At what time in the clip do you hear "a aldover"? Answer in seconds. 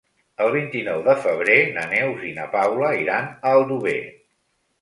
3.37-3.97